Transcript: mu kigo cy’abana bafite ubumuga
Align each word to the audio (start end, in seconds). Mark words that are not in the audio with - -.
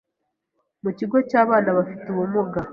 mu 0.83 0.91
kigo 0.97 1.17
cy’abana 1.29 1.69
bafite 1.77 2.05
ubumuga 2.09 2.59